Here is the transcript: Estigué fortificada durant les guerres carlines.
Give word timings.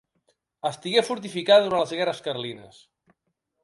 Estigué 0.69 1.03
fortificada 1.11 1.69
durant 1.69 1.85
les 1.85 1.95
guerres 2.01 2.27
carlines. 2.31 2.85